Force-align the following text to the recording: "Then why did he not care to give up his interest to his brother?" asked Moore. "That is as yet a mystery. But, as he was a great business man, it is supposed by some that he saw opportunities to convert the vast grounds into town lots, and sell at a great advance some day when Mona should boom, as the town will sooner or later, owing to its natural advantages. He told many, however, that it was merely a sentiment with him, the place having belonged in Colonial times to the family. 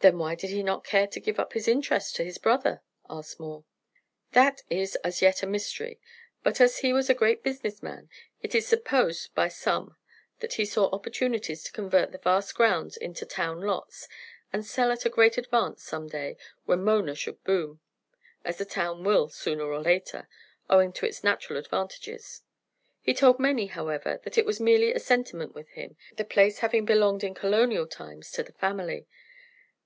"Then 0.00 0.16
why 0.18 0.36
did 0.36 0.50
he 0.50 0.62
not 0.62 0.84
care 0.84 1.08
to 1.08 1.18
give 1.18 1.40
up 1.40 1.54
his 1.54 1.66
interest 1.66 2.14
to 2.14 2.24
his 2.24 2.38
brother?" 2.38 2.82
asked 3.10 3.40
Moore. 3.40 3.64
"That 4.30 4.62
is 4.70 4.94
as 5.02 5.20
yet 5.22 5.42
a 5.42 5.46
mystery. 5.48 5.98
But, 6.44 6.60
as 6.60 6.78
he 6.78 6.92
was 6.92 7.10
a 7.10 7.14
great 7.14 7.42
business 7.42 7.82
man, 7.82 8.08
it 8.40 8.54
is 8.54 8.64
supposed 8.64 9.34
by 9.34 9.48
some 9.48 9.96
that 10.38 10.52
he 10.52 10.64
saw 10.64 10.84
opportunities 10.94 11.64
to 11.64 11.72
convert 11.72 12.12
the 12.12 12.18
vast 12.18 12.54
grounds 12.54 12.96
into 12.96 13.26
town 13.26 13.60
lots, 13.60 14.08
and 14.52 14.64
sell 14.64 14.92
at 14.92 15.04
a 15.04 15.10
great 15.10 15.36
advance 15.36 15.82
some 15.82 16.06
day 16.06 16.36
when 16.64 16.84
Mona 16.84 17.16
should 17.16 17.42
boom, 17.42 17.80
as 18.44 18.58
the 18.58 18.64
town 18.64 19.02
will 19.02 19.28
sooner 19.28 19.64
or 19.64 19.80
later, 19.82 20.28
owing 20.70 20.92
to 20.92 21.06
its 21.06 21.24
natural 21.24 21.58
advantages. 21.58 22.42
He 23.02 23.14
told 23.14 23.40
many, 23.40 23.66
however, 23.66 24.20
that 24.22 24.38
it 24.38 24.46
was 24.46 24.60
merely 24.60 24.92
a 24.92 25.00
sentiment 25.00 25.56
with 25.56 25.70
him, 25.70 25.96
the 26.14 26.24
place 26.24 26.60
having 26.60 26.84
belonged 26.84 27.24
in 27.24 27.34
Colonial 27.34 27.88
times 27.88 28.30
to 28.30 28.44
the 28.44 28.52
family. 28.52 29.08